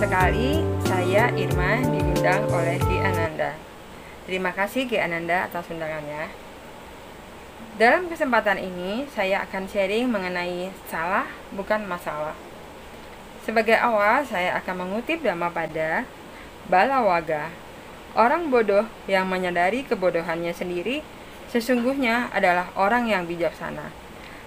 [0.00, 3.52] Sekali saya Irma diundang oleh Ki Ananda.
[4.24, 6.32] Terima kasih Ki Ananda atas undangannya.
[7.76, 12.32] Dalam kesempatan ini saya akan sharing mengenai salah bukan masalah.
[13.44, 16.08] Sebagai awal saya akan mengutip pada
[16.72, 17.52] Balawaga.
[18.16, 21.04] Orang bodoh yang menyadari kebodohannya sendiri
[21.52, 23.92] sesungguhnya adalah orang yang bijaksana.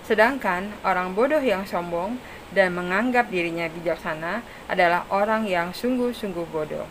[0.01, 2.17] Sedangkan orang bodoh yang sombong
[2.53, 6.85] dan menganggap dirinya bijaksana adalah orang yang sungguh-sungguh bodoh.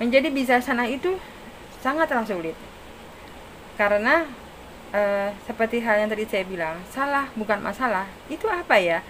[0.00, 1.14] Menjadi bijaksana itu
[1.78, 2.56] sangatlah sulit.
[3.76, 4.24] Karena
[4.90, 8.08] e, seperti hal yang tadi saya bilang, salah bukan masalah.
[8.26, 9.04] Itu apa ya?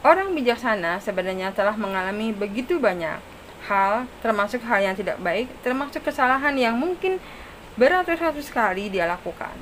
[0.00, 3.20] Orang bijaksana sebenarnya telah mengalami begitu banyak
[3.68, 7.20] hal, termasuk hal yang tidak baik, termasuk kesalahan yang mungkin
[7.76, 9.52] beratus-ratus kali dia lakukan.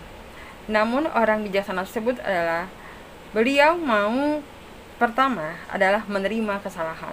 [0.71, 2.71] Namun orang bijaksana tersebut adalah
[3.29, 4.41] Beliau mau
[4.97, 7.13] pertama adalah menerima kesalahan,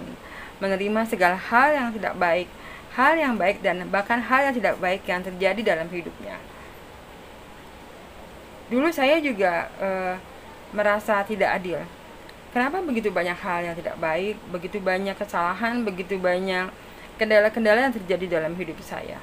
[0.64, 2.48] menerima segala hal yang tidak baik,
[2.96, 6.40] hal yang baik dan bahkan hal yang tidak baik yang terjadi dalam hidupnya.
[8.72, 9.88] Dulu saya juga e,
[10.72, 11.84] merasa tidak adil.
[12.50, 16.72] Kenapa begitu banyak hal yang tidak baik, begitu banyak kesalahan, begitu banyak
[17.20, 19.20] kendala-kendala yang terjadi dalam hidup saya.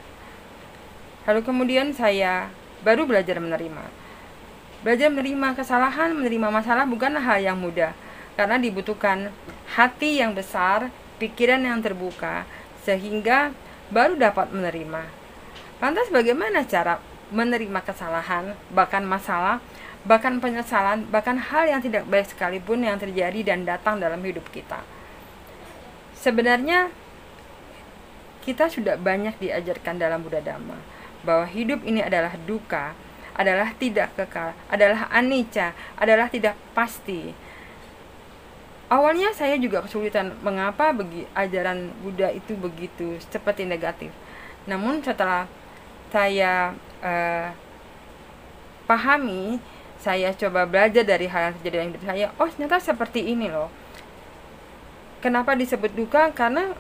[1.25, 2.53] Lalu kemudian saya
[2.85, 4.03] baru belajar menerima
[4.84, 7.95] Belajar menerima kesalahan, menerima masalah bukanlah hal yang mudah,
[8.36, 9.31] karena dibutuhkan
[9.80, 10.92] hati yang besar,
[11.23, 12.44] pikiran yang terbuka,
[12.84, 13.56] sehingga
[13.88, 15.08] baru dapat menerima.
[15.80, 17.00] Lantas bagaimana cara
[17.31, 19.63] menerima kesalahan, bahkan masalah,
[20.03, 24.84] bahkan penyesalan, bahkan hal yang tidak baik sekalipun yang terjadi dan datang dalam hidup kita?
[26.12, 26.91] Sebenarnya
[28.44, 30.75] kita sudah banyak diajarkan dalam Buddha Dhamma
[31.24, 32.91] bahwa hidup ini adalah duka,
[33.33, 37.33] adalah tidak kekal, adalah anicca, adalah tidak pasti.
[38.94, 44.13] Awalnya saya juga kesulitan mengapa bagi ajaran Buddha itu begitu seperti negatif.
[44.69, 45.49] Namun setelah
[46.13, 47.49] saya uh,
[48.85, 49.57] pahami,
[49.97, 52.27] saya coba belajar dari hal yang terjadi dalam hidup saya.
[52.38, 53.73] Oh, ternyata seperti ini loh.
[55.25, 56.29] Kenapa disebut duka?
[56.35, 56.75] Karena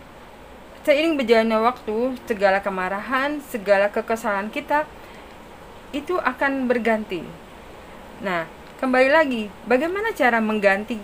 [0.85, 4.85] seiring berjalannya waktu, segala kemarahan, segala kekesalan kita
[5.93, 7.21] itu akan berganti.
[8.25, 8.49] Nah,
[8.81, 10.97] kembali lagi, bagaimana cara mengganti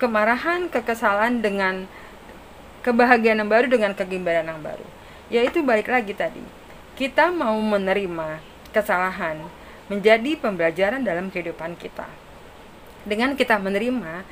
[0.00, 1.84] kemarahan, kekesalan dengan
[2.80, 4.86] kebahagiaan yang baru dengan kegembiraan yang baru?
[5.28, 6.42] Yaitu balik lagi tadi,
[6.96, 8.40] kita mau menerima
[8.72, 9.44] kesalahan
[9.92, 12.08] menjadi pembelajaran dalam kehidupan kita.
[13.04, 14.24] Dengan kita menerima,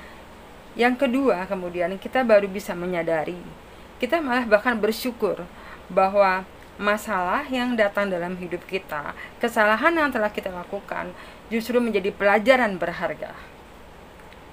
[0.73, 3.37] yang kedua kemudian kita baru bisa menyadari,
[4.01, 5.45] kita malah bahkan bersyukur
[5.93, 6.49] bahwa
[6.81, 11.13] masalah yang datang dalam hidup kita, kesalahan yang telah kita lakukan,
[11.53, 13.37] justru menjadi pelajaran berharga.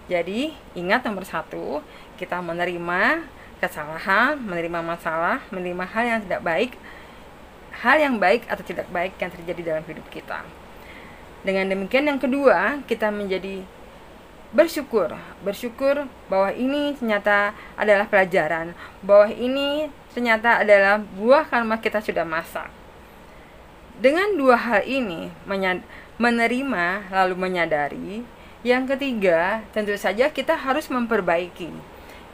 [0.09, 1.85] Jadi, ingat nomor satu,
[2.18, 3.24] kita menerima
[3.62, 6.72] kesalahan, menerima masalah, menerima hal yang tidak baik,
[7.85, 10.44] hal yang baik atau tidak baik yang terjadi dalam hidup kita.
[11.46, 13.63] Dengan demikian, yang kedua, kita menjadi
[14.49, 15.13] bersyukur,
[15.45, 18.73] bersyukur bahwa ini ternyata adalah pelajaran,
[19.05, 22.65] bahwa ini ternyata adalah buah karma kita sudah masak.
[23.99, 25.29] Dengan dua hal ini,
[26.17, 28.23] menerima lalu menyadari,
[28.59, 31.71] yang ketiga, tentu saja kita harus memperbaiki.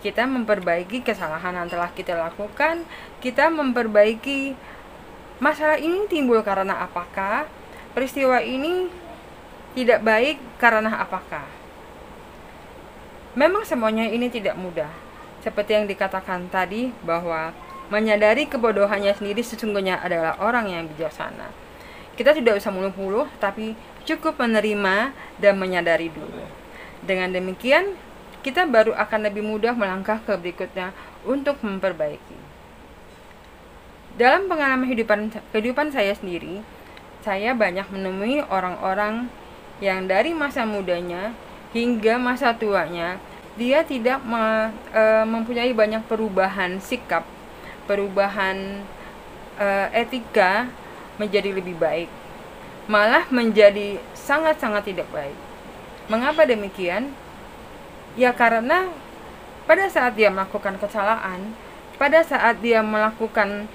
[0.02, 2.86] Kita memperbaiki kesalahan yang telah kita lakukan,
[3.22, 4.54] kita memperbaiki
[5.42, 7.50] masalah ini timbul karena apakah,
[7.98, 8.90] peristiwa ini
[9.74, 11.55] tidak baik karena apakah.
[13.36, 14.88] Memang semuanya ini tidak mudah.
[15.44, 17.52] Seperti yang dikatakan tadi bahwa
[17.92, 21.52] menyadari kebodohannya sendiri sesungguhnya adalah orang yang bijaksana.
[22.16, 23.76] Kita tidak usah mulu-mulu, tapi
[24.08, 25.12] cukup menerima
[25.44, 26.48] dan menyadari dulu.
[27.04, 28.00] Dengan demikian,
[28.40, 30.96] kita baru akan lebih mudah melangkah ke berikutnya
[31.28, 32.40] untuk memperbaiki.
[34.16, 35.20] Dalam pengalaman kehidupan,
[35.52, 36.64] kehidupan saya sendiri,
[37.20, 39.28] saya banyak menemui orang-orang
[39.84, 41.36] yang dari masa mudanya
[41.76, 43.20] hingga masa tuanya,
[43.56, 47.24] dia tidak me, e, mempunyai banyak perubahan sikap
[47.86, 48.82] perubahan
[49.62, 50.68] uh, etika
[51.16, 52.10] menjadi lebih baik,
[52.90, 55.38] malah menjadi sangat-sangat tidak baik.
[56.12, 57.14] Mengapa demikian?
[58.20, 58.90] Ya karena
[59.66, 61.42] pada saat dia melakukan kesalahan,
[61.96, 63.66] pada saat dia melakukan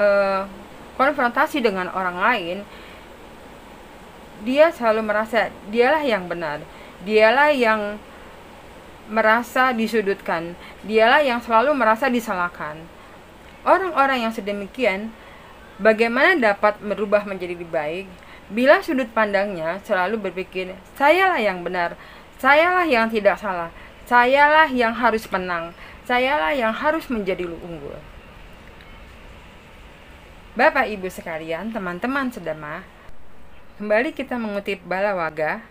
[0.00, 0.46] uh,
[0.96, 2.56] konfrontasi dengan orang lain,
[4.44, 6.62] dia selalu merasa dialah yang benar,
[7.04, 8.00] dialah yang
[9.06, 12.78] merasa disudutkan, dialah yang selalu merasa disalahkan
[13.66, 15.10] Orang-orang yang sedemikian,
[15.82, 18.06] bagaimana dapat merubah menjadi lebih baik
[18.46, 21.98] bila sudut pandangnya selalu berpikir, sayalah yang benar,
[22.38, 23.74] sayalah yang tidak salah,
[24.06, 25.74] Sayalah yang harus menang.
[26.06, 27.98] Sayalah yang harus menjadi unggul.
[30.54, 32.86] Bapak Ibu sekalian, teman-teman sedema,
[33.82, 35.66] kembali kita mengutip Balawaga.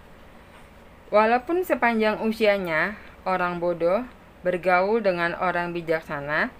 [1.15, 4.05] Walaupun sepanjang usianya orang bodoh
[4.45, 6.53] bergaul dengan orang bijaksana,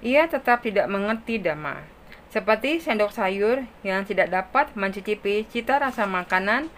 [0.00, 1.84] ia tetap tidak mengerti dhamma.
[2.32, 6.68] Seperti sendok sayur yang tidak dapat mencicipi cita rasa makanan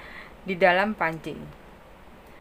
[0.46, 1.38] di dalam pancing.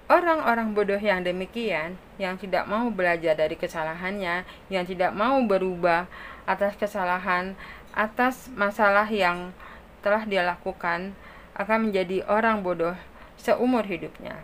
[0.07, 6.07] Orang-orang bodoh yang demikian, yang tidak mau belajar dari kesalahannya, yang tidak mau berubah
[6.47, 7.59] atas kesalahan,
[7.91, 9.51] atas masalah yang
[9.99, 11.11] telah dia lakukan,
[11.59, 12.95] akan menjadi orang bodoh
[13.35, 14.39] seumur hidupnya.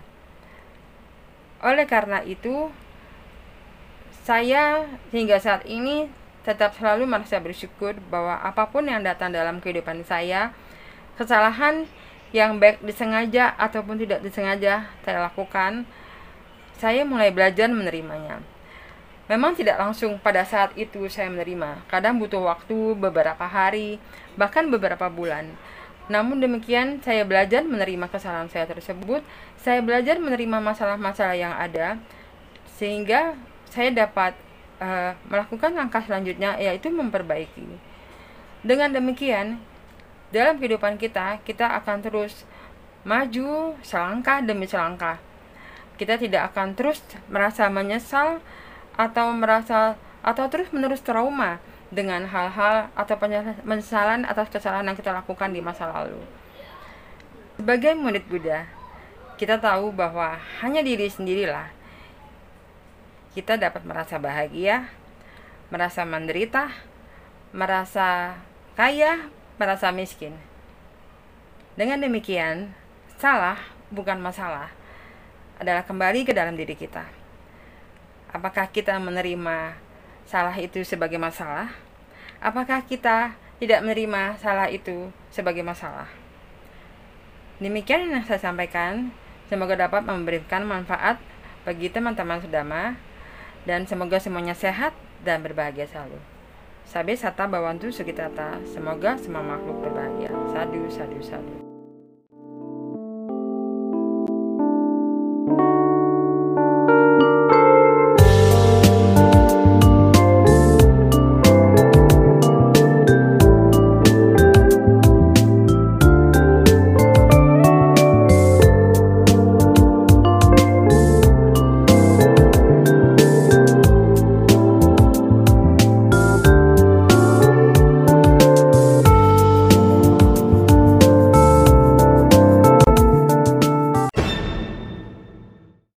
[1.64, 2.68] Oleh karena itu,
[4.28, 4.84] saya
[5.16, 6.12] hingga saat ini
[6.44, 10.52] tetap selalu merasa bersyukur bahwa apa pun yang datang dalam kehidupan saya,
[11.16, 11.88] kesalahan
[12.36, 15.88] yang baik disengaja ataupun tidak disengaja saya lakukan,
[16.76, 18.44] saya mulai belajar menerimanya.
[19.32, 24.04] Memang tidak langsung pada saat itu saya menerima, kadang butuh waktu beberapa hari,
[24.36, 25.56] bahkan beberapa bulan.
[26.12, 29.24] Namun demikian, saya belajar menerima kesalahan saya tersebut,
[29.56, 31.96] saya belajar menerima masalah-masalah yang ada,
[32.76, 33.40] sehingga
[33.72, 34.36] saya dapat
[34.84, 37.80] uh, melakukan langkah selanjutnya, yaitu memperbaiki.
[38.64, 39.64] Dengan demikian,
[40.36, 42.44] dalam kehidupan kita, kita akan terus
[43.08, 45.20] maju selangkah demi selangkah.
[45.96, 47.00] Kita tidak akan terus
[47.32, 48.44] merasa menyesal
[48.98, 51.60] atau merasa atau terus menerus trauma
[51.94, 56.18] dengan hal-hal atau penyesalan atas kesalahan yang kita lakukan di masa lalu.
[57.62, 58.66] Sebagai murid Buddha,
[59.38, 61.70] kita tahu bahwa hanya diri sendirilah
[63.34, 64.90] kita dapat merasa bahagia,
[65.74, 66.70] merasa menderita,
[67.50, 68.38] merasa
[68.78, 70.38] kaya, merasa miskin.
[71.74, 72.78] Dengan demikian,
[73.18, 73.58] salah
[73.90, 74.70] bukan masalah,
[75.58, 77.10] adalah kembali ke dalam diri kita.
[78.30, 79.78] Apakah kita menerima
[80.28, 81.72] salah itu sebagai masalah?
[82.44, 86.08] Apakah kita tidak menerima salah itu sebagai masalah?
[87.64, 89.16] Demikian yang saya sampaikan.
[89.48, 91.20] Semoga dapat memberikan manfaat
[91.64, 92.98] bagi teman-teman sedama
[93.64, 94.92] dan semoga semuanya sehat
[95.24, 96.20] dan berbahagia selalu.
[96.84, 98.60] Sabe Sata Bawantu Sugitata.
[98.68, 100.32] Semoga semua makhluk berbahagia.
[100.52, 101.73] Sadu, sadu, sadu.